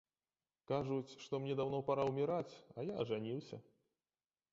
[0.69, 3.61] Кажуць, што мне даўно пара ўміраць, а я ажаніўся.